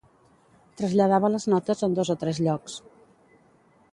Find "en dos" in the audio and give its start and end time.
1.87-2.11